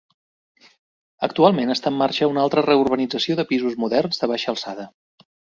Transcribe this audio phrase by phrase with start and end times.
[1.27, 4.91] Actualment està en marxa una altra reurbanització de pisos moderns de baixa alçada.